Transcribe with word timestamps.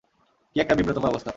কি 0.55 0.57
একটা 0.59 0.75
বিব্রতকর 0.75 1.09
অবস্থা। 1.09 1.29